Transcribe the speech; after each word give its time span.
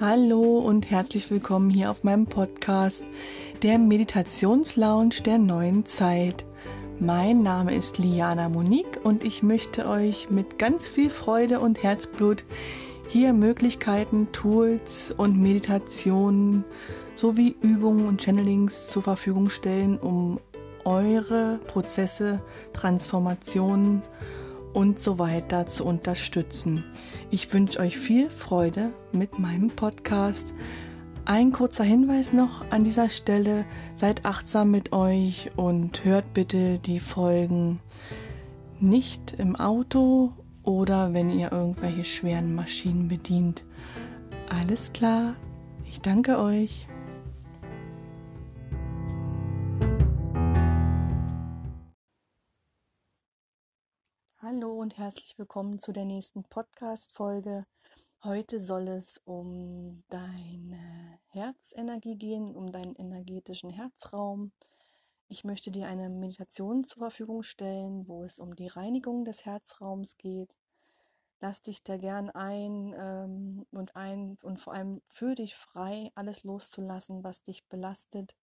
Hallo 0.00 0.60
und 0.60 0.90
herzlich 0.90 1.30
willkommen 1.30 1.68
hier 1.68 1.90
auf 1.90 2.04
meinem 2.04 2.24
Podcast, 2.24 3.02
der 3.62 3.78
Meditationslounge 3.78 5.20
der 5.26 5.36
neuen 5.36 5.84
Zeit. 5.84 6.46
Mein 6.98 7.42
Name 7.42 7.74
ist 7.74 7.98
Liana 7.98 8.48
Monique 8.48 8.98
und 9.04 9.22
ich 9.22 9.42
möchte 9.42 9.86
euch 9.86 10.30
mit 10.30 10.58
ganz 10.58 10.88
viel 10.88 11.10
Freude 11.10 11.60
und 11.60 11.82
Herzblut 11.82 12.44
hier 13.08 13.34
Möglichkeiten, 13.34 14.28
Tools 14.32 15.12
und 15.14 15.36
Meditationen 15.36 16.64
sowie 17.14 17.54
Übungen 17.60 18.06
und 18.06 18.22
Channelings 18.22 18.88
zur 18.88 19.02
Verfügung 19.02 19.50
stellen, 19.50 19.98
um 19.98 20.40
eure 20.86 21.60
Prozesse, 21.66 22.40
Transformationen 22.72 24.00
und 24.72 24.98
so 24.98 25.18
weiter 25.18 25.66
zu 25.66 25.84
unterstützen. 25.84 26.84
Ich 27.30 27.52
wünsche 27.52 27.80
euch 27.80 27.98
viel 27.98 28.30
Freude 28.30 28.92
mit 29.12 29.38
meinem 29.38 29.68
Podcast. 29.70 30.52
Ein 31.24 31.52
kurzer 31.52 31.84
Hinweis 31.84 32.32
noch 32.32 32.70
an 32.70 32.84
dieser 32.84 33.08
Stelle. 33.08 33.64
Seid 33.94 34.24
achtsam 34.24 34.70
mit 34.70 34.92
euch 34.92 35.50
und 35.56 36.04
hört 36.04 36.32
bitte 36.34 36.78
die 36.78 37.00
Folgen 37.00 37.80
nicht 38.80 39.34
im 39.38 39.56
Auto 39.56 40.32
oder 40.62 41.12
wenn 41.12 41.30
ihr 41.30 41.52
irgendwelche 41.52 42.04
schweren 42.04 42.54
Maschinen 42.54 43.08
bedient. 43.08 43.64
Alles 44.48 44.92
klar. 44.92 45.34
Ich 45.88 46.00
danke 46.00 46.38
euch. 46.38 46.86
Hallo 54.52 54.72
und 54.72 54.98
herzlich 54.98 55.38
willkommen 55.38 55.78
zu 55.78 55.92
der 55.92 56.04
nächsten 56.04 56.42
Podcast-Folge. 56.42 57.66
Heute 58.24 58.58
soll 58.58 58.88
es 58.88 59.18
um 59.24 60.02
deine 60.08 61.20
Herzenergie 61.28 62.16
gehen, 62.16 62.56
um 62.56 62.72
deinen 62.72 62.96
energetischen 62.96 63.70
Herzraum. 63.70 64.50
Ich 65.28 65.44
möchte 65.44 65.70
dir 65.70 65.86
eine 65.86 66.08
Meditation 66.08 66.82
zur 66.82 66.98
Verfügung 66.98 67.44
stellen, 67.44 68.08
wo 68.08 68.24
es 68.24 68.40
um 68.40 68.56
die 68.56 68.66
Reinigung 68.66 69.24
des 69.24 69.44
Herzraums 69.44 70.16
geht. 70.16 70.52
Lass 71.38 71.62
dich 71.62 71.84
da 71.84 71.96
gern 71.96 72.28
ein 72.28 72.92
ähm, 72.98 73.66
und 73.70 73.94
ein 73.94 74.36
und 74.42 74.58
vor 74.58 74.72
allem 74.72 75.00
für 75.06 75.36
dich 75.36 75.54
frei, 75.54 76.10
alles 76.16 76.42
loszulassen, 76.42 77.22
was 77.22 77.44
dich 77.44 77.68
belastet. 77.68 78.34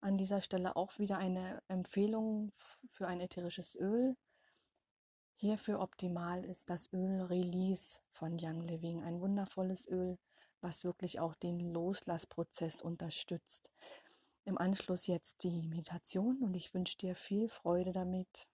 An 0.00 0.16
dieser 0.16 0.42
Stelle 0.42 0.74
auch 0.74 0.98
wieder 0.98 1.18
eine 1.18 1.62
Empfehlung 1.68 2.50
für 2.90 3.06
ein 3.06 3.20
ätherisches 3.20 3.76
Öl 3.76 4.16
Hierfür 5.40 5.78
optimal 5.78 6.44
ist 6.44 6.68
das 6.68 6.92
Öl 6.92 7.22
Release 7.22 8.00
von 8.10 8.36
Young 8.40 8.60
Living, 8.60 9.04
ein 9.04 9.20
wundervolles 9.20 9.86
Öl, 9.86 10.18
was 10.60 10.82
wirklich 10.82 11.20
auch 11.20 11.36
den 11.36 11.60
Loslassprozess 11.60 12.82
unterstützt. 12.82 13.70
Im 14.44 14.58
Anschluss 14.58 15.06
jetzt 15.06 15.44
die 15.44 15.68
Meditation 15.68 16.42
und 16.42 16.56
ich 16.56 16.74
wünsche 16.74 16.98
dir 16.98 17.14
viel 17.14 17.48
Freude 17.48 17.92
damit. 17.92 18.48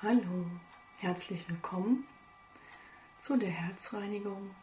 Hallo, 0.00 0.46
herzlich 0.98 1.48
willkommen 1.48 2.06
zu 3.18 3.36
der 3.36 3.50
Herzreinigung. 3.50 4.54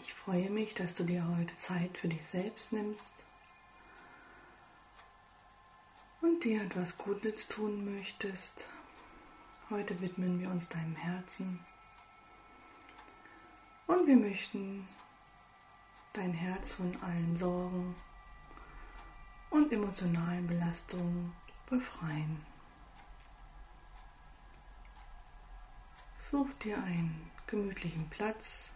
Ich 0.00 0.14
freue 0.14 0.48
mich, 0.48 0.72
dass 0.72 0.94
du 0.94 1.04
dir 1.04 1.28
heute 1.36 1.54
Zeit 1.56 1.98
für 1.98 2.08
dich 2.08 2.24
selbst 2.24 2.72
nimmst 2.72 3.12
und 6.24 6.42
dir 6.42 6.62
etwas 6.62 6.96
Gutes 6.96 7.48
tun 7.48 7.84
möchtest. 7.84 8.64
Heute 9.68 10.00
widmen 10.00 10.40
wir 10.40 10.50
uns 10.50 10.70
deinem 10.70 10.96
Herzen 10.96 11.60
und 13.86 14.06
wir 14.06 14.16
möchten 14.16 14.88
dein 16.14 16.32
Herz 16.32 16.72
von 16.72 16.96
allen 17.02 17.36
Sorgen 17.36 17.94
und 19.50 19.70
emotionalen 19.70 20.46
Belastungen 20.46 21.34
befreien. 21.68 22.40
Such 26.16 26.48
dir 26.62 26.82
einen 26.82 27.30
gemütlichen 27.46 28.08
Platz, 28.08 28.70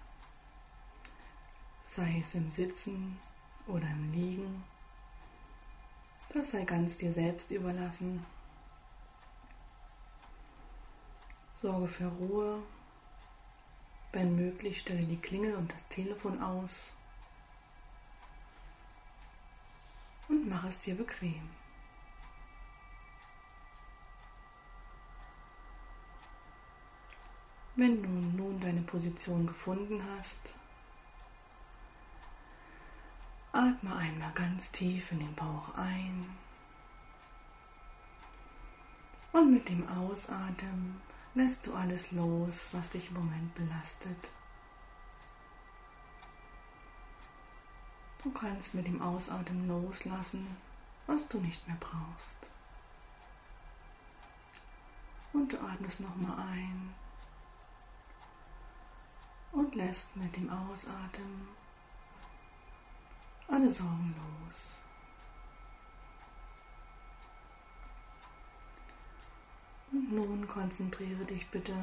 sei 1.87 2.19
es 2.21 2.35
im 2.35 2.51
Sitzen 2.51 3.19
oder 3.67 3.89
im 3.89 4.13
Liegen. 4.13 4.65
Das 6.31 6.51
sei 6.51 6.65
ganz 6.65 6.97
dir 6.97 7.13
selbst 7.13 7.51
überlassen. 7.51 8.25
Sorge 11.57 11.89
für 11.89 12.07
Ruhe. 12.07 12.63
Wenn 14.13 14.37
möglich, 14.37 14.79
stelle 14.79 15.05
die 15.05 15.17
Klingel 15.17 15.55
und 15.55 15.73
das 15.73 15.87
Telefon 15.89 16.41
aus. 16.41 16.93
Und 20.29 20.49
mach 20.49 20.65
es 20.65 20.79
dir 20.79 20.95
bequem. 20.95 21.49
Wenn 27.75 28.03
du 28.03 28.09
nun 28.09 28.61
deine 28.61 28.83
Position 28.83 29.47
gefunden 29.47 30.03
hast, 30.11 30.55
Atme 33.53 33.97
einmal 33.97 34.33
ganz 34.33 34.71
tief 34.71 35.11
in 35.13 35.21
den 35.21 35.35
Bauch 35.35 35.75
ein 35.75 36.27
und 39.33 39.53
mit 39.53 39.69
dem 39.69 39.87
Ausatmen 39.89 41.01
lässt 41.35 41.67
du 41.67 41.75
alles 41.75 42.13
los, 42.13 42.71
was 42.73 42.91
dich 42.91 43.09
im 43.09 43.15
Moment 43.15 43.55
belastet. 43.55 44.31
Du 48.23 48.31
kannst 48.33 48.75
mit 48.75 48.87
dem 48.87 49.01
Ausatmen 49.01 49.69
loslassen, 49.69 50.57
was 51.07 51.27
du 51.27 51.39
nicht 51.39 51.67
mehr 51.67 51.77
brauchst. 51.79 52.51
Und 55.33 55.53
du 55.53 55.59
atmest 55.61 56.01
nochmal 56.01 56.39
ein 56.49 56.95
und 59.53 59.75
lässt 59.75 60.15
mit 60.17 60.37
dem 60.37 60.51
Ausatmen 60.51 61.49
alle 63.49 63.71
Sorgen 63.71 64.15
los. 64.17 64.79
Und 69.91 70.13
nun 70.13 70.47
konzentriere 70.47 71.25
dich 71.25 71.47
bitte 71.49 71.75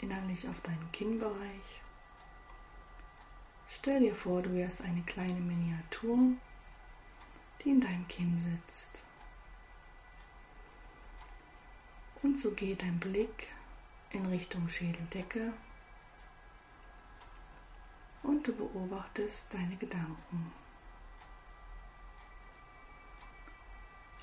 innerlich 0.00 0.48
auf 0.48 0.60
deinen 0.60 0.90
Kinnbereich. 0.92 1.82
Stell 3.68 4.00
dir 4.00 4.14
vor, 4.14 4.42
du 4.42 4.54
wärst 4.54 4.80
eine 4.80 5.02
kleine 5.02 5.40
Miniatur, 5.40 6.18
die 7.62 7.70
in 7.70 7.80
deinem 7.80 8.06
Kinn 8.06 8.36
sitzt. 8.38 9.02
Und 12.22 12.40
so 12.40 12.52
geht 12.52 12.82
dein 12.82 12.98
Blick 13.00 13.48
in 14.10 14.26
Richtung 14.26 14.68
Schädeldecke 14.68 15.52
und 18.26 18.46
du 18.46 18.52
beobachtest 18.52 19.46
deine 19.52 19.76
Gedanken. 19.76 20.52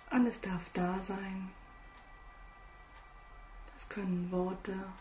Alles 0.09 0.39
darf 0.41 0.69
da 0.73 0.99
sein. 0.99 1.49
Das 3.73 3.87
können 3.89 4.29
Worte 4.29 4.91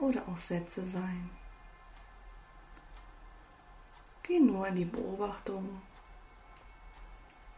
oder 0.00 0.26
auch 0.28 0.36
Sätze 0.36 0.84
sein. 0.84 1.30
Geh 4.24 4.40
nur 4.40 4.66
in 4.66 4.76
die 4.76 4.84
Beobachtung 4.84 5.80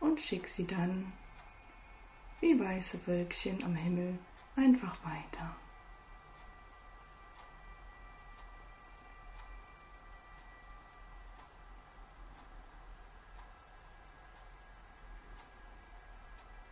und 0.00 0.20
schick 0.20 0.46
sie 0.46 0.66
dann 0.66 1.12
wie 2.40 2.58
weiße 2.60 3.06
Wölkchen 3.06 3.64
am 3.64 3.74
Himmel 3.74 4.18
einfach 4.56 4.96
weiter. 5.04 5.56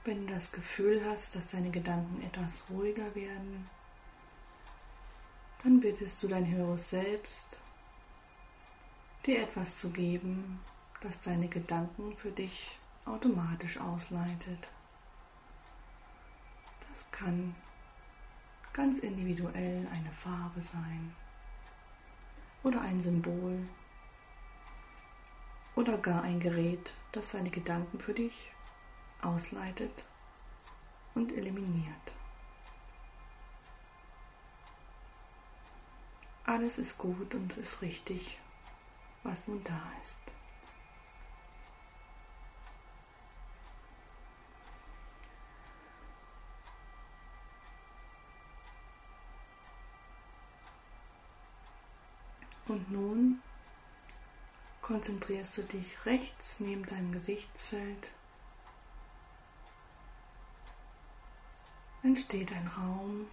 Wenn 0.04 0.26
du 0.26 0.32
das 0.32 0.50
Gefühl 0.50 1.00
hast, 1.04 1.36
dass 1.36 1.46
deine 1.46 1.70
Gedanken 1.70 2.22
etwas 2.22 2.64
ruhiger 2.68 3.14
werden, 3.14 3.70
dann 5.62 5.78
bittest 5.78 6.20
du 6.20 6.26
dein 6.26 6.50
höheres 6.50 6.90
Selbst, 6.90 7.58
dir 9.24 9.42
etwas 9.42 9.78
zu 9.78 9.90
geben, 9.90 10.60
das 11.02 11.20
deine 11.20 11.46
Gedanken 11.46 12.16
für 12.16 12.32
dich 12.32 12.76
automatisch 13.04 13.78
ausleitet. 13.78 14.68
Das 16.88 17.08
kann 17.12 17.54
ganz 18.72 18.98
individuell 18.98 19.86
eine 19.92 20.10
Farbe 20.10 20.60
sein 20.60 21.14
oder 22.64 22.80
ein 22.80 23.00
Symbol 23.00 23.68
oder 25.76 25.96
gar 25.98 26.22
ein 26.22 26.40
Gerät, 26.40 26.94
das 27.12 27.30
seine 27.30 27.50
Gedanken 27.50 28.00
für 28.00 28.14
dich 28.14 28.51
ausleitet 29.22 30.04
und 31.14 31.32
eliminiert. 31.32 32.14
Alles 36.44 36.78
ist 36.78 36.98
gut 36.98 37.34
und 37.34 37.56
ist 37.56 37.80
richtig, 37.82 38.38
was 39.22 39.46
nun 39.46 39.62
da 39.64 39.80
ist. 40.02 40.18
Und 52.66 52.90
nun 52.90 53.42
konzentrierst 54.80 55.58
du 55.58 55.62
dich 55.62 56.06
rechts 56.06 56.58
neben 56.58 56.86
deinem 56.86 57.12
Gesichtsfeld. 57.12 58.10
Entsteht 62.02 62.52
ein 62.52 62.66
Raum. 62.66 63.26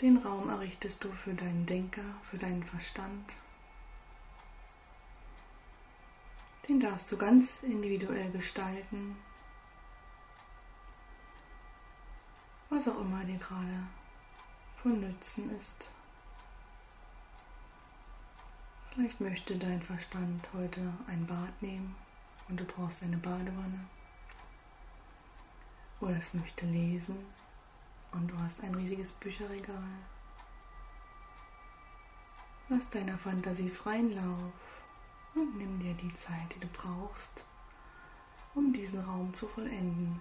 Den 0.00 0.18
Raum 0.18 0.48
errichtest 0.48 1.02
du 1.02 1.10
für 1.10 1.34
deinen 1.34 1.66
Denker, 1.66 2.14
für 2.30 2.38
deinen 2.38 2.62
Verstand. 2.62 3.34
Den 6.68 6.78
darfst 6.78 7.10
du 7.10 7.16
ganz 7.16 7.62
individuell 7.62 8.30
gestalten, 8.30 9.16
was 12.70 12.86
auch 12.86 13.00
immer 13.00 13.24
dir 13.24 13.38
gerade 13.38 13.86
von 14.80 15.00
Nützen 15.00 15.50
ist. 15.58 15.90
Vielleicht 18.92 19.20
möchte 19.20 19.56
dein 19.56 19.82
Verstand 19.82 20.48
heute 20.52 20.92
ein 21.08 21.26
Bad 21.26 21.60
nehmen 21.60 21.96
und 22.48 22.60
du 22.60 22.64
brauchst 22.64 23.02
eine 23.02 23.16
Badewanne. 23.16 23.80
Oder 26.00 26.16
es 26.16 26.34
möchte 26.34 26.66
lesen 26.66 27.16
und 28.12 28.28
du 28.28 28.38
hast 28.38 28.60
ein 28.62 28.74
riesiges 28.74 29.12
Bücherregal. 29.12 29.88
Lass 32.68 32.88
deiner 32.90 33.18
Fantasie 33.18 33.68
freien 33.68 34.14
Lauf 34.14 34.52
und 35.34 35.56
nimm 35.56 35.80
dir 35.80 35.94
die 35.94 36.14
Zeit, 36.14 36.54
die 36.54 36.60
du 36.60 36.68
brauchst, 36.68 37.44
um 38.54 38.72
diesen 38.72 39.00
Raum 39.00 39.32
zu 39.34 39.46
vollenden. 39.48 40.20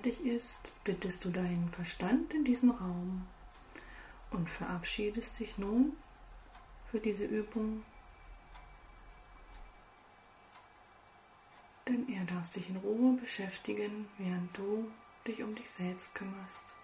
Fertig 0.00 0.24
ist, 0.24 0.72
bittest 0.82 1.24
du 1.26 1.30
deinen 1.30 1.68
Verstand 1.72 2.32
in 2.32 2.42
diesen 2.42 2.70
Raum 2.70 3.26
und 4.30 4.48
verabschiedest 4.48 5.38
dich 5.38 5.58
nun 5.58 5.94
für 6.90 7.00
diese 7.00 7.26
Übung. 7.26 7.84
Denn 11.86 12.08
er 12.08 12.24
darf 12.24 12.46
sich 12.46 12.70
in 12.70 12.76
Ruhe 12.76 13.18
beschäftigen, 13.18 14.08
während 14.16 14.56
du 14.56 14.90
dich 15.26 15.42
um 15.42 15.54
dich 15.54 15.68
selbst 15.68 16.14
kümmerst. 16.14 16.74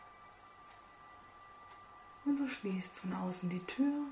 Und 2.27 2.37
du 2.37 2.47
schließt 2.47 2.99
von 2.99 3.15
außen 3.15 3.49
die 3.49 3.65
Tür 3.65 4.09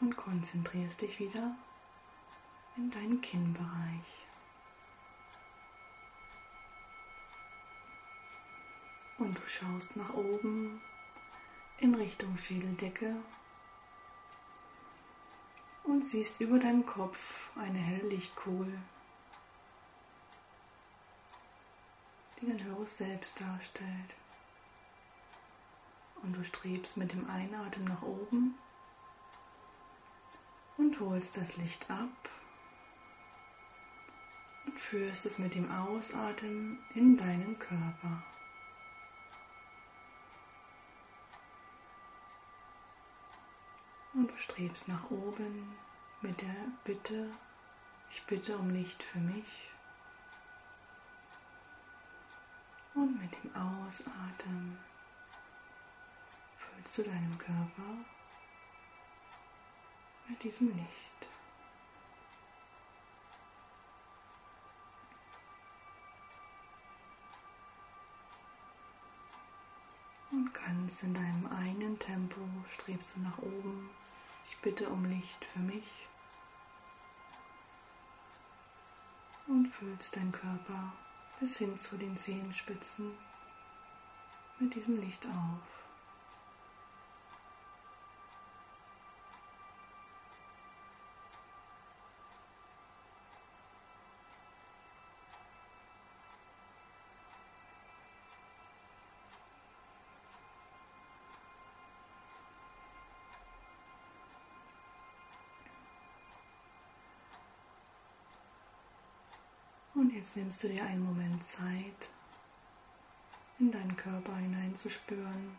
und 0.00 0.16
konzentrierst 0.16 1.00
dich 1.00 1.18
wieder 1.18 1.56
in 2.76 2.88
deinen 2.92 3.20
Kinnbereich. 3.20 4.27
Und 9.18 9.36
du 9.36 9.46
schaust 9.48 9.96
nach 9.96 10.14
oben 10.14 10.80
in 11.78 11.94
Richtung 11.94 12.38
Schädeldecke 12.38 13.16
und 15.82 16.06
siehst 16.06 16.40
über 16.40 16.58
deinem 16.58 16.86
Kopf 16.86 17.50
eine 17.56 17.78
helle 17.78 18.08
Lichtkugel, 18.08 18.72
die 22.40 22.46
dein 22.46 22.62
höheres 22.62 22.96
Selbst 22.96 23.40
darstellt. 23.40 24.14
Und 26.22 26.36
du 26.36 26.44
strebst 26.44 26.96
mit 26.96 27.12
dem 27.12 27.28
Einatmen 27.28 27.88
nach 27.88 28.02
oben 28.02 28.56
und 30.76 31.00
holst 31.00 31.36
das 31.36 31.56
Licht 31.56 31.90
ab 31.90 32.28
und 34.66 34.78
führst 34.78 35.26
es 35.26 35.38
mit 35.38 35.54
dem 35.54 35.70
Ausatmen 35.70 36.78
in 36.94 37.16
deinen 37.16 37.58
Körper. 37.58 38.22
Und 44.18 44.32
du 44.32 44.36
strebst 44.36 44.88
nach 44.88 45.12
oben 45.12 45.76
mit 46.22 46.40
der 46.40 46.56
Bitte, 46.82 47.30
ich 48.10 48.20
bitte 48.24 48.58
um 48.58 48.68
Licht 48.68 49.00
für 49.00 49.20
mich. 49.20 49.70
Und 52.94 53.16
mit 53.22 53.32
dem 53.32 53.54
Ausatmen 53.54 54.76
füllst 56.56 56.98
du 56.98 57.02
deinen 57.04 57.38
Körper 57.38 57.94
mit 60.26 60.42
diesem 60.42 60.66
Licht. 60.66 61.28
Und 70.32 70.52
ganz 70.52 71.04
in 71.04 71.14
deinem 71.14 71.46
eigenen 71.46 71.96
Tempo 72.00 72.40
strebst 72.66 73.14
du 73.14 73.20
nach 73.20 73.38
oben 73.38 73.90
ich 74.48 74.56
bitte 74.58 74.88
um 74.88 75.04
Licht 75.04 75.44
für 75.44 75.58
mich 75.58 76.08
und 79.46 79.66
füllst 79.68 80.16
deinen 80.16 80.32
Körper 80.32 80.92
bis 81.38 81.58
hin 81.58 81.78
zu 81.78 81.96
den 81.96 82.16
Zehenspitzen 82.16 83.12
mit 84.58 84.74
diesem 84.74 84.96
Licht 84.96 85.26
auf. 85.26 85.77
Jetzt 110.18 110.34
nimmst 110.34 110.64
du 110.64 110.68
dir 110.68 110.82
einen 110.82 111.04
Moment 111.04 111.46
Zeit, 111.46 112.10
in 113.60 113.70
deinen 113.70 113.96
Körper 113.96 114.34
hineinzuspüren, 114.34 115.56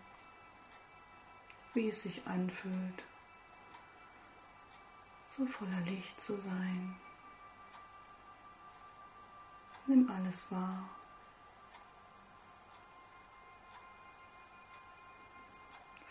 wie 1.74 1.88
es 1.88 2.01
sich 2.01 2.28
anfühlt, 2.28 3.04
so 5.30 5.46
voller 5.46 5.80
Licht 5.86 6.20
zu 6.20 6.36
sein. 6.36 7.00
Nimm 9.88 10.12
alles 10.12 10.51
wahr. 10.51 10.89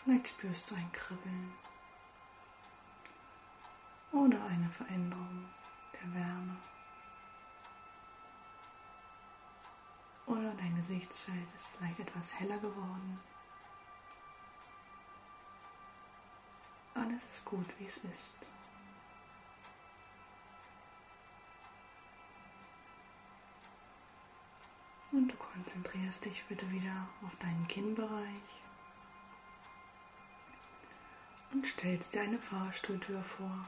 Vielleicht 0.03 0.29
spürst 0.29 0.71
du 0.71 0.75
ein 0.75 0.91
Kribbeln 0.91 1.53
oder 4.11 4.43
eine 4.45 4.69
Veränderung 4.71 5.47
der 5.93 6.15
Wärme. 6.15 6.57
Oder 10.29 10.53
dein 10.53 10.75
Gesichtsfeld 10.75 11.47
ist 11.57 11.67
vielleicht 11.69 11.99
etwas 11.99 12.31
heller 12.39 12.59
geworden. 12.59 13.19
Alles 16.93 17.23
ist 17.31 17.43
gut, 17.45 17.65
wie 17.79 17.85
es 17.85 17.97
ist. 17.97 18.05
Und 25.11 25.29
du 25.29 25.35
konzentrierst 25.35 26.23
dich 26.25 26.43
bitte 26.45 26.69
wieder 26.69 27.07
auf 27.25 27.35
deinen 27.37 27.67
Kinnbereich 27.67 28.61
und 31.51 31.65
stellst 31.65 32.13
dir 32.13 32.21
eine 32.21 32.37
Fahrstuhltür 32.37 33.23
vor. 33.23 33.67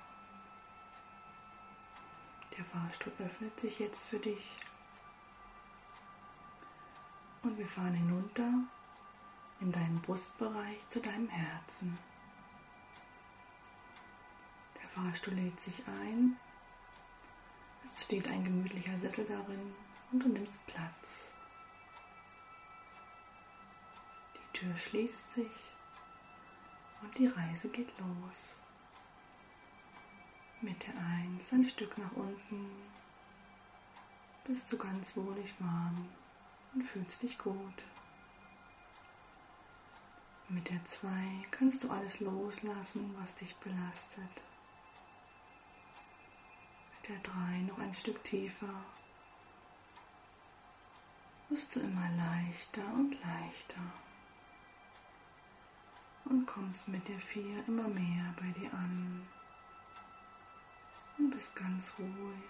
Der 2.55 2.65
Fahrstuhl 2.65 3.13
öffnet 3.17 3.59
sich 3.59 3.79
jetzt 3.79 4.09
für 4.09 4.19
dich 4.19 4.55
und 7.43 7.57
wir 7.57 7.67
fahren 7.67 7.93
hinunter 7.93 8.51
in 9.60 9.71
deinen 9.71 10.01
Brustbereich 10.01 10.88
zu 10.88 11.00
deinem 11.00 11.29
Herzen. 11.29 11.98
Der 14.81 14.89
Fahrstuhl 14.89 15.33
lädt 15.33 15.60
sich 15.60 15.88
ein. 15.88 16.38
Es 17.83 18.03
steht 18.03 18.27
ein 18.27 18.43
gemütlicher 18.43 18.98
Sessel 18.98 19.25
darin 19.25 19.74
und 20.12 20.24
du 20.24 20.29
nimmst 20.29 20.65
Platz. 20.67 21.25
Die 24.36 24.57
Tür 24.60 24.75
schließt 24.75 25.33
sich 25.33 25.74
und 27.01 27.17
die 27.17 27.27
Reise 27.27 27.69
geht 27.69 27.93
los. 28.00 28.55
Mit 30.62 30.86
der 30.86 30.95
Eins 30.95 31.51
ein 31.51 31.63
Stück 31.63 31.98
nach 31.98 32.12
unten 32.12 32.71
bist 34.43 34.71
du 34.71 34.77
ganz 34.77 35.15
wohlig 35.15 35.53
warm 35.60 36.07
und 36.81 36.88
fühlst 36.88 37.21
dich 37.21 37.38
gut. 37.38 37.83
Mit 40.50 40.67
der 40.67 40.83
2 40.83 41.09
kannst 41.51 41.83
du 41.83 41.91
alles 41.91 42.19
loslassen, 42.21 43.15
was 43.19 43.35
dich 43.35 43.55
belastet. 43.57 44.41
Mit 46.95 47.09
der 47.09 47.19
3 47.19 47.61
noch 47.67 47.77
ein 47.77 47.93
Stück 47.93 48.23
tiefer. 48.23 48.83
Wirst 51.50 51.75
du 51.75 51.81
immer 51.81 52.09
leichter 52.17 52.93
und 52.95 53.13
leichter. 53.21 53.83
Und 56.25 56.47
kommst 56.47 56.88
mit 56.88 57.07
der 57.07 57.19
4 57.19 57.67
immer 57.67 57.88
mehr 57.89 58.33
bei 58.39 58.50
dir 58.59 58.73
an. 58.73 59.27
Und 61.19 61.29
bist 61.29 61.55
ganz 61.55 61.93
ruhig. 62.00 62.50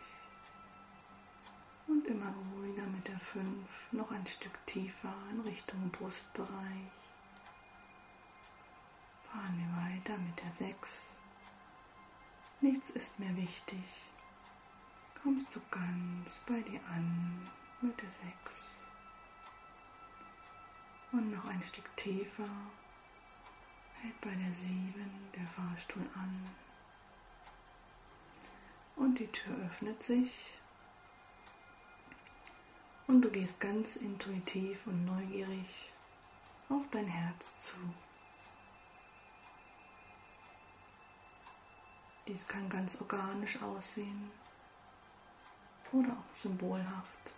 Und 1.87 2.07
immer 2.07 2.33
ruhiger 2.53 2.80
der 3.07 3.19
5 3.19 3.45
noch 3.91 4.11
ein 4.11 4.25
Stück 4.27 4.65
tiefer 4.65 5.13
in 5.31 5.41
Richtung 5.41 5.89
Brustbereich 5.91 6.91
fahren 9.31 9.57
wir 9.57 9.95
weiter 9.95 10.17
mit 10.19 10.37
der 10.41 10.51
6. 10.51 11.01
Nichts 12.59 12.89
ist 12.89 13.19
mehr 13.19 13.35
wichtig. 13.37 13.83
Kommst 15.23 15.55
du 15.55 15.61
ganz 15.71 16.41
bei 16.47 16.59
dir 16.61 16.81
an 16.89 17.49
mit 17.81 17.99
der 18.01 18.09
6. 18.43 18.69
Und 21.13 21.31
noch 21.31 21.45
ein 21.45 21.61
Stück 21.63 21.95
tiefer 21.95 22.49
hält 24.01 24.19
bei 24.21 24.31
der 24.31 24.53
7 24.53 24.93
der 25.35 25.47
Fahrstuhl 25.47 26.07
an. 26.15 26.49
Und 28.95 29.19
die 29.19 29.27
Tür 29.27 29.55
öffnet 29.65 30.03
sich. 30.03 30.57
Und 33.11 33.23
du 33.23 33.29
gehst 33.29 33.59
ganz 33.59 33.97
intuitiv 33.97 34.87
und 34.87 35.03
neugierig 35.05 35.91
auf 36.69 36.87
dein 36.91 37.07
Herz 37.07 37.57
zu. 37.57 37.75
Dies 42.25 42.47
kann 42.47 42.69
ganz 42.69 42.95
organisch 43.01 43.61
aussehen 43.61 44.31
oder 45.91 46.13
auch 46.13 46.33
symbolhaft. 46.33 47.33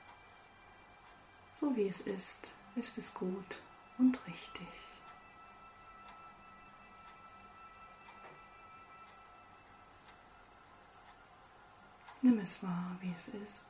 So 1.60 1.76
wie 1.76 1.88
es 1.88 2.02
ist, 2.02 2.54
ist 2.76 2.96
es 3.00 3.12
gut 3.12 3.60
und 3.98 4.28
richtig. 4.28 4.68
Nimm 12.22 12.38
es 12.38 12.62
wahr, 12.62 12.96
wie 13.02 13.12
es 13.12 13.28
ist. 13.30 13.66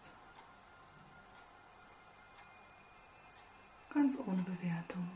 Ganz 4.03 4.19
ohne 4.27 4.41
Bewertung. 4.41 5.09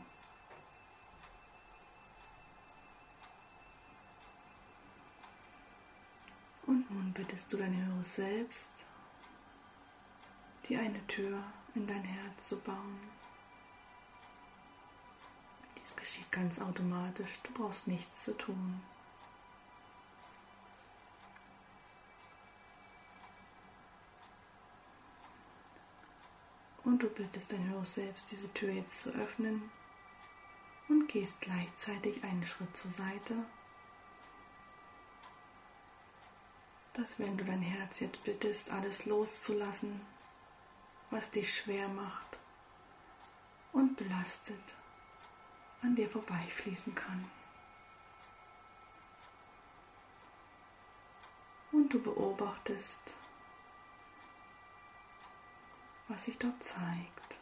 Und 6.64 6.90
nun 6.90 7.12
bittest 7.12 7.52
du 7.52 7.58
dein 7.58 7.76
höheres 7.76 8.14
Selbst, 8.14 8.70
die 10.66 10.78
eine 10.78 11.06
Tür 11.06 11.44
in 11.74 11.86
dein 11.86 12.02
Herz 12.02 12.46
zu 12.46 12.58
bauen. 12.60 12.98
Dies 15.76 15.94
geschieht 15.94 16.32
ganz 16.32 16.58
automatisch, 16.58 17.40
du 17.42 17.52
brauchst 17.52 17.88
nichts 17.88 18.24
zu 18.24 18.38
tun. 18.38 18.80
Und 26.88 27.02
du 27.02 27.08
bittest 27.10 27.52
dein 27.52 27.68
höheres 27.68 27.94
Selbst, 27.94 28.30
diese 28.30 28.52
Tür 28.54 28.72
jetzt 28.72 29.02
zu 29.02 29.10
öffnen 29.10 29.70
und 30.88 31.06
gehst 31.08 31.40
gleichzeitig 31.40 32.24
einen 32.24 32.46
Schritt 32.46 32.74
zur 32.76 32.90
Seite 32.90 33.44
dass 36.98 37.16
wenn 37.20 37.36
du 37.36 37.44
dein 37.44 37.62
Herz 37.62 38.00
jetzt 38.00 38.24
bittest, 38.24 38.72
alles 38.72 39.06
loszulassen, 39.06 40.00
was 41.10 41.30
dich 41.30 41.54
schwer 41.54 41.86
macht 41.88 42.38
und 43.72 43.96
belastet, 43.96 44.74
an 45.80 45.94
dir 45.94 46.08
vorbeifließen 46.08 46.92
kann. 46.96 47.30
Und 51.70 51.94
du 51.94 52.02
beobachtest, 52.02 53.14
was 56.08 56.24
sich 56.24 56.38
dort 56.38 56.62
zeigt. 56.62 57.36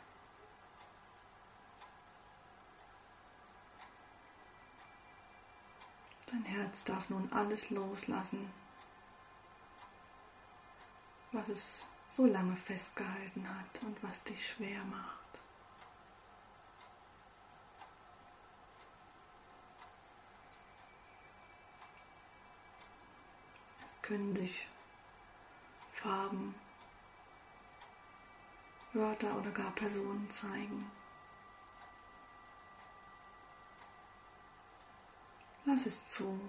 Dein 6.26 6.42
Herz 6.42 6.82
darf 6.82 7.08
nun 7.08 7.32
alles 7.32 7.70
loslassen, 7.70 8.52
was 11.30 11.48
es 11.48 11.84
so 12.08 12.26
lange 12.26 12.56
festgehalten 12.56 13.48
hat 13.48 13.82
und 13.82 14.02
was 14.02 14.22
dich 14.24 14.48
schwer 14.48 14.82
macht. 14.84 15.40
Es 23.86 24.02
können 24.02 24.34
sich 24.34 24.68
Farben, 25.92 26.54
Wörter 28.96 29.38
oder 29.38 29.50
gar 29.50 29.70
Personen 29.72 30.28
zeigen. 30.30 30.90
Lass 35.64 35.84
es 35.86 36.06
zu 36.06 36.40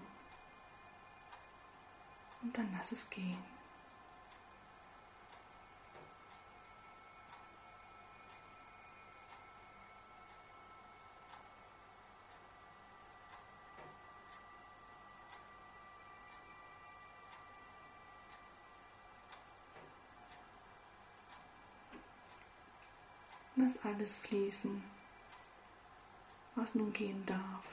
und 2.41 2.57
dann 2.57 2.71
lass 2.77 2.91
es 2.91 3.09
gehen. 3.09 3.56
Lass 23.59 23.83
alles 23.83 24.17
fließen, 24.17 24.83
was 26.53 26.75
nun 26.75 26.93
gehen 26.93 27.25
darf. 27.25 27.65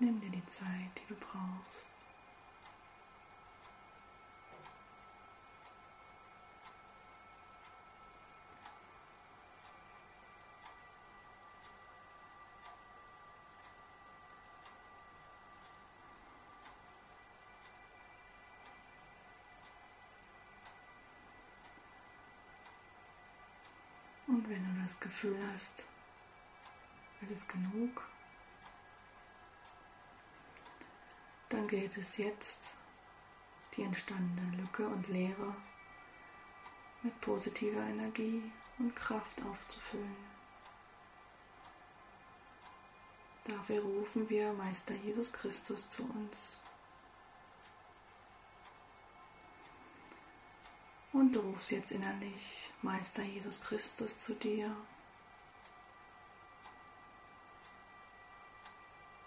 Nimm 0.00 0.20
dir 0.20 0.30
die 0.30 0.46
Zeit, 0.46 0.90
die 0.96 1.06
du 1.06 1.14
brauchst. 1.14 1.89
Und 24.40 24.48
wenn 24.48 24.74
du 24.74 24.82
das 24.82 24.98
Gefühl 24.98 25.36
hast, 25.52 25.84
es 27.20 27.30
ist 27.30 27.46
genug, 27.46 28.08
dann 31.50 31.68
gilt 31.68 31.94
es 31.98 32.16
jetzt, 32.16 32.72
die 33.76 33.82
entstandene 33.82 34.56
Lücke 34.56 34.88
und 34.88 35.06
Leere 35.08 35.54
mit 37.02 37.20
positiver 37.20 37.82
Energie 37.82 38.50
und 38.78 38.96
Kraft 38.96 39.42
aufzufüllen. 39.42 40.16
Dafür 43.44 43.82
rufen 43.82 44.26
wir 44.30 44.54
Meister 44.54 44.94
Jesus 44.94 45.30
Christus 45.34 45.86
zu 45.90 46.04
uns. 46.04 46.59
Und 51.12 51.32
du 51.32 51.40
rufst 51.40 51.72
jetzt 51.72 51.90
innerlich 51.90 52.70
Meister 52.82 53.22
Jesus 53.22 53.60
Christus 53.60 54.20
zu 54.20 54.34
dir. 54.34 54.74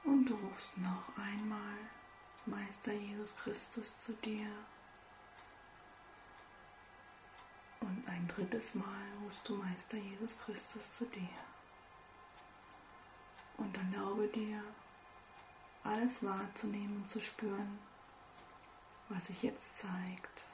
Und 0.06 0.26
du 0.26 0.36
rufst 0.36 0.78
noch 0.78 1.18
einmal 1.18 1.78
Meister 2.46 2.94
Jesus 2.94 3.36
Christus 3.36 4.00
zu 4.00 4.14
dir. 4.14 4.48
Und 7.82 8.08
ein 8.08 8.28
drittes 8.28 8.76
Mal 8.76 9.04
rufst 9.24 9.48
du 9.48 9.56
Meister 9.56 9.98
Jesus 9.98 10.38
Christus 10.40 10.94
zu 10.94 11.06
dir. 11.06 11.30
Und 13.58 13.76
erlaube 13.78 14.28
dir, 14.30 14.64
alles 15.84 16.24
wahrzunehmen 16.24 16.98
und 16.98 17.10
zu 17.10 17.20
spüren, 17.20 17.78
was 19.10 19.28
sich 19.28 19.44
jetzt 19.44 19.78
zeigt. 19.78 20.46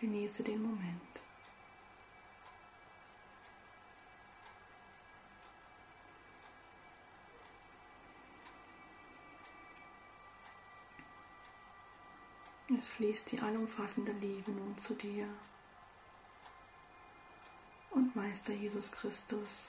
Genieße 0.00 0.42
den 0.42 0.62
Moment. 0.62 1.20
Es 12.78 12.88
fließt 12.88 13.32
die 13.32 13.40
allumfassende 13.40 14.12
Liebe 14.12 14.52
nun 14.52 14.78
zu 14.78 14.94
dir. 14.94 15.28
Und 17.90 18.16
Meister 18.16 18.54
Jesus 18.54 18.90
Christus 18.90 19.66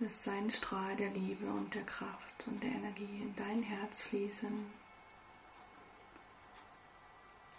lässt 0.00 0.24
seinen 0.24 0.50
Strahl 0.50 0.96
der 0.96 1.10
Liebe 1.10 1.46
und 1.46 1.72
der 1.72 1.84
Kraft 1.84 2.46
und 2.46 2.62
der 2.62 2.72
Energie 2.72 3.22
in 3.22 3.34
dein 3.36 3.62
Herz 3.62 4.02
fließen, 4.02 4.81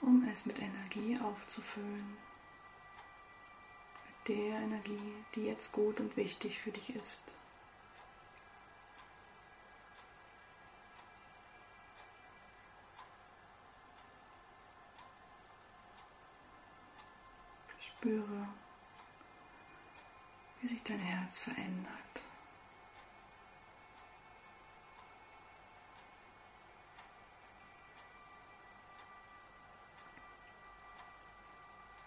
um 0.04 0.28
es 0.32 0.46
mit 0.46 0.60
Energie 0.60 1.18
aufzufüllen. 1.20 2.18
Mit 4.06 4.28
der 4.28 4.60
Energie, 4.60 5.16
die 5.36 5.46
jetzt 5.46 5.72
gut 5.72 6.00
und 6.00 6.16
wichtig 6.18 6.60
für 6.60 6.72
dich 6.72 6.96
ist. 6.96 7.22
Spüre, 17.80 18.50
wie 20.60 20.68
sich 20.68 20.84
dein 20.84 21.00
Herz 21.00 21.40
verändert. 21.40 22.33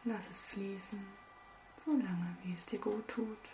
Lass 0.09 0.31
es 0.31 0.41
fließen, 0.43 1.05
so 1.85 1.91
lange 1.91 2.37
wie 2.45 2.53
es 2.53 2.65
dir 2.65 2.79
gut 2.79 3.09
tut. 3.09 3.51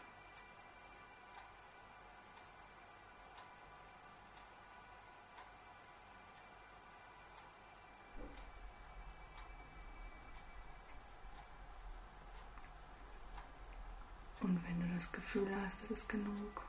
Und 14.40 14.62
wenn 14.68 14.78
du 14.78 14.94
das 14.94 15.10
Gefühl 15.10 15.50
hast, 15.64 15.82
es 15.84 15.90
ist 15.90 16.08
genug, 16.10 16.62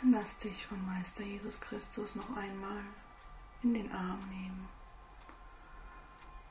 dann 0.00 0.12
lass 0.12 0.38
dich 0.38 0.64
von 0.66 0.82
Meister 0.86 1.22
Jesus 1.22 1.60
Christus 1.60 2.14
noch 2.14 2.34
einmal 2.34 2.82
in 3.62 3.74
den 3.74 3.92
Arm 3.92 4.26
nehmen 4.30 4.75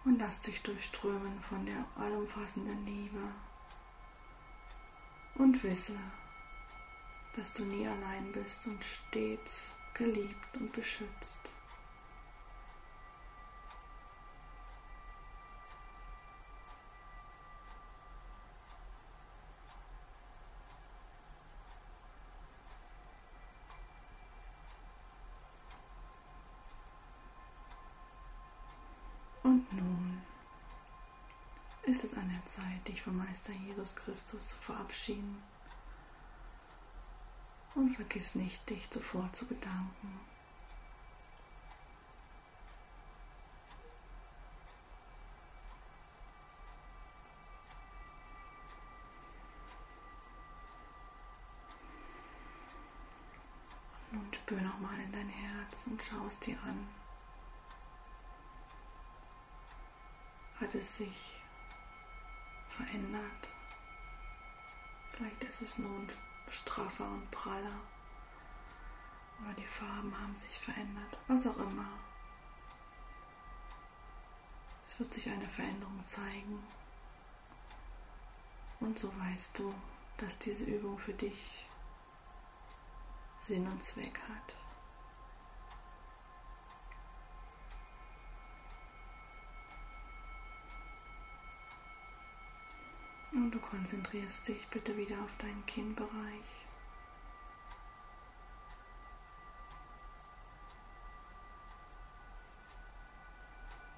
und 0.05 0.19
lass 0.19 0.39
dich 0.39 0.61
durchströmen 0.61 1.41
von 1.41 1.65
der 1.65 1.85
allumfassenden 1.95 2.85
Liebe 2.85 3.33
und 5.35 5.61
wisse, 5.63 5.97
dass 7.35 7.51
du 7.53 7.63
nie 7.65 7.87
allein 7.87 8.31
bist 8.31 8.65
und 8.67 8.83
stets 8.83 9.71
geliebt 9.93 10.57
und 10.57 10.71
beschützt. 10.71 11.53
Dich 32.87 33.01
vom 33.01 33.17
Meister 33.17 33.51
Jesus 33.51 33.95
Christus 33.95 34.47
zu 34.47 34.57
verabschieden. 34.57 35.41
Und 37.73 37.95
vergiss 37.95 38.35
nicht, 38.35 38.69
dich 38.69 38.89
zuvor 38.89 39.31
zu 39.33 39.45
bedanken. 39.45 40.19
Nun 54.11 54.33
spür 54.33 54.61
nochmal 54.61 54.97
in 54.99 55.11
dein 55.11 55.27
Herz 55.27 55.83
und 55.85 56.01
schau 56.01 56.25
es 56.27 56.39
dir 56.39 56.57
an. 56.63 56.87
hat 60.59 60.73
es 60.73 60.97
sich 60.97 61.44
verändert. 62.75 63.49
Vielleicht 65.11 65.43
ist 65.43 65.61
es 65.61 65.77
nun 65.77 66.07
straffer 66.49 67.09
und 67.09 67.29
praller. 67.31 67.79
Oder 69.41 69.53
die 69.53 69.65
Farben 69.65 70.13
haben 70.19 70.35
sich 70.35 70.59
verändert. 70.59 71.17
Was 71.27 71.45
auch 71.47 71.57
immer. 71.57 71.87
Es 74.85 74.99
wird 74.99 75.13
sich 75.13 75.29
eine 75.29 75.47
Veränderung 75.47 76.03
zeigen. 76.05 76.63
Und 78.79 78.99
so 78.99 79.11
weißt 79.19 79.59
du, 79.59 79.73
dass 80.17 80.37
diese 80.37 80.65
Übung 80.65 80.97
für 80.97 81.13
dich 81.13 81.65
Sinn 83.39 83.67
und 83.67 83.81
Zweck 83.83 84.19
hat. 84.29 84.55
Und 93.45 93.51
du 93.51 93.59
konzentrierst 93.59 94.47
dich 94.47 94.67
bitte 94.69 94.97
wieder 94.97 95.21
auf 95.21 95.37
deinen 95.37 95.63
Kinnbereich. 95.67 96.65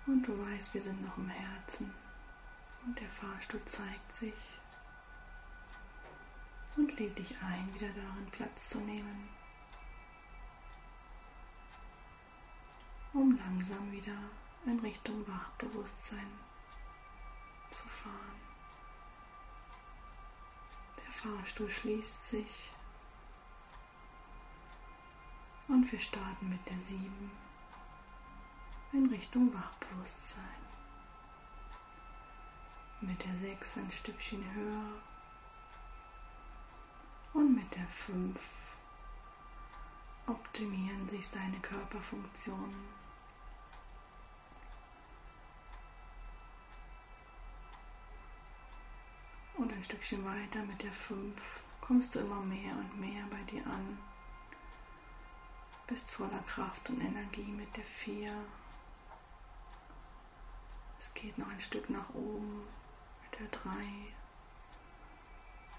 Und 0.05 0.23
du 0.23 0.37
weißt, 0.37 0.73
wir 0.73 0.81
sind 0.81 1.01
noch 1.01 1.15
im 1.15 1.29
Herzen. 1.29 1.93
Und 2.85 2.99
der 2.99 3.07
Fahrstuhl 3.07 3.63
zeigt 3.63 4.17
sich 4.17 4.59
und 6.75 6.99
lädt 6.99 7.17
dich 7.17 7.33
ein, 7.41 7.73
wieder 7.73 7.93
darin 7.93 8.27
Platz 8.31 8.71
zu 8.71 8.79
nehmen, 8.79 9.29
um 13.13 13.37
langsam 13.37 13.93
wieder 13.93 14.19
in 14.65 14.77
Richtung 14.81 15.25
Wachbewusstsein 15.25 16.33
zu 17.71 17.87
fahren. 17.87 18.46
Fahrstuhl 21.19 21.69
schließt 21.69 22.27
sich 22.27 22.69
und 25.67 25.91
wir 25.91 25.99
starten 25.99 26.49
mit 26.49 26.65
der 26.67 26.79
7 26.79 27.31
in 28.93 29.07
Richtung 29.07 29.53
Wachbewusstsein. 29.53 30.43
Mit 33.01 33.23
der 33.23 33.35
6 33.37 33.77
ein 33.77 33.91
Stückchen 33.91 34.43
höher 34.53 35.01
und 37.33 37.55
mit 37.55 37.75
der 37.75 37.87
5 37.87 38.39
optimieren 40.27 41.09
sich 41.09 41.29
deine 41.31 41.59
Körperfunktionen. 41.59 42.96
Ein 49.77 49.83
Stückchen 49.83 50.25
weiter 50.25 50.63
mit 50.63 50.81
der 50.81 50.91
5 50.91 51.39
kommst 51.81 52.15
du 52.15 52.19
immer 52.19 52.41
mehr 52.41 52.75
und 52.77 52.99
mehr 52.99 53.23
bei 53.29 53.41
dir 53.43 53.65
an. 53.67 53.99
Bist 55.85 56.09
voller 56.09 56.41
Kraft 56.47 56.89
und 56.89 56.99
Energie 56.99 57.51
mit 57.51 57.77
der 57.77 57.83
4. 57.83 58.31
Es 60.97 61.13
geht 61.13 61.37
noch 61.37 61.47
ein 61.49 61.59
Stück 61.59 61.91
nach 61.91 62.09
oben 62.15 62.63
mit 63.21 63.39
der 63.39 63.47
3. 63.49 63.69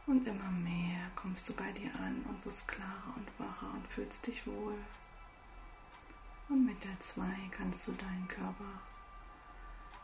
Und 0.06 0.28
immer 0.28 0.50
mehr 0.52 1.10
kommst 1.16 1.48
du 1.48 1.52
bei 1.54 1.72
dir 1.72 1.92
an 1.96 2.24
und 2.28 2.46
wirst 2.46 2.68
klarer 2.68 3.14
und 3.16 3.28
wacher 3.40 3.72
und 3.72 3.84
fühlst 3.88 4.24
dich 4.28 4.46
wohl. 4.46 4.78
Und 6.48 6.64
mit 6.64 6.84
der 6.84 7.00
2 7.00 7.24
kannst 7.50 7.88
du 7.88 7.92
deinen 7.92 8.28
Körper 8.28 8.80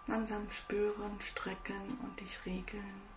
langsam 0.08 0.50
spüren, 0.50 1.20
strecken 1.20 1.96
und 2.02 2.18
dich 2.18 2.44
regeln. 2.44 3.13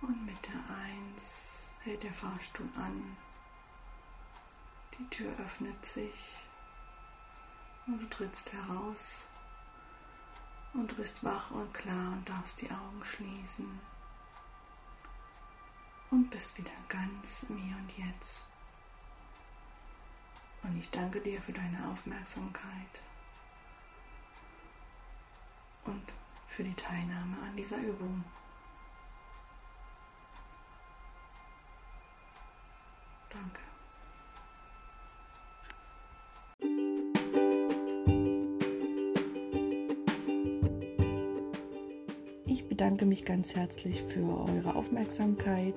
Und 0.00 0.24
mit 0.24 0.46
der 0.46 0.54
1 0.54 1.64
hält 1.80 2.02
der 2.02 2.12
Fahrstuhl 2.12 2.68
an. 2.74 3.16
Die 4.98 5.06
Tür 5.08 5.32
öffnet 5.38 5.84
sich 5.84 6.36
und 7.86 8.00
du 8.00 8.08
trittst 8.08 8.52
heraus 8.52 9.26
und 10.72 10.90
du 10.90 10.96
bist 10.96 11.24
wach 11.24 11.50
und 11.50 11.72
klar 11.74 12.12
und 12.12 12.28
darfst 12.28 12.60
die 12.60 12.70
Augen 12.70 13.04
schließen 13.04 13.80
und 16.10 16.30
bist 16.30 16.56
wieder 16.58 16.70
ganz 16.88 17.44
im 17.48 17.56
Hier 17.56 17.76
und 17.76 17.98
Jetzt. 17.98 18.44
Und 20.62 20.76
ich 20.78 20.90
danke 20.90 21.20
dir 21.20 21.40
für 21.40 21.52
deine 21.52 21.90
Aufmerksamkeit 21.90 23.02
und 25.84 26.12
für 26.48 26.64
die 26.64 26.74
Teilnahme 26.74 27.38
an 27.42 27.56
dieser 27.56 27.78
Übung. 27.78 28.24
Danke. 33.40 33.60
Ich 42.46 42.68
bedanke 42.68 43.06
mich 43.06 43.24
ganz 43.24 43.54
herzlich 43.54 44.02
für 44.02 44.46
eure 44.48 44.74
Aufmerksamkeit 44.74 45.74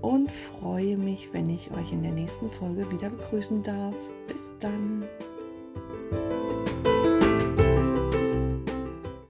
und 0.00 0.30
freue 0.30 0.96
mich, 0.96 1.28
wenn 1.32 1.48
ich 1.48 1.70
euch 1.70 1.92
in 1.92 2.02
der 2.02 2.12
nächsten 2.12 2.50
Folge 2.50 2.90
wieder 2.90 3.10
begrüßen 3.10 3.62
darf. 3.62 3.94
Bis 4.26 4.50
dann. 4.58 5.06